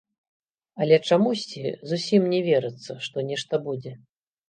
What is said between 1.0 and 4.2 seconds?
чамусьці зусім не верыцца, што нешта будзе.